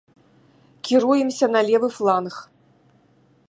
Кіруемся 0.87 1.45
на 1.57 1.61
левы 1.69 1.89
фланг. 1.99 2.33